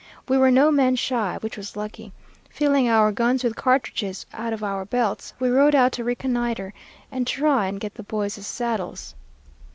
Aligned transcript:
We 0.27 0.35
were 0.35 0.49
no 0.49 0.71
men 0.71 0.95
shy, 0.95 1.37
which 1.41 1.55
was 1.55 1.75
lucky. 1.75 2.11
Filling 2.49 2.89
our 2.89 3.11
guns 3.11 3.43
with 3.43 3.55
cartridges 3.55 4.25
out 4.33 4.51
of 4.51 4.63
our 4.63 4.83
belts, 4.83 5.35
we 5.39 5.51
rode 5.51 5.75
out 5.75 5.91
to 5.91 6.03
reconnoitre 6.03 6.73
and 7.11 7.27
try 7.27 7.67
and 7.67 7.79
get 7.79 7.93
the 7.93 8.01
boys' 8.01 8.47
saddles. 8.47 9.13